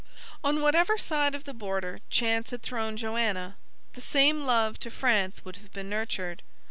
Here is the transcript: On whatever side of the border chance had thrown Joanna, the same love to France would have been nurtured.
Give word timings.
On 0.43 0.61
whatever 0.61 0.97
side 0.97 1.35
of 1.35 1.43
the 1.43 1.53
border 1.53 1.99
chance 2.09 2.49
had 2.49 2.63
thrown 2.63 2.97
Joanna, 2.97 3.55
the 3.93 4.01
same 4.01 4.41
love 4.41 4.79
to 4.79 4.89
France 4.89 5.45
would 5.45 5.57
have 5.57 5.71
been 5.73 5.89
nurtured. 5.91 6.41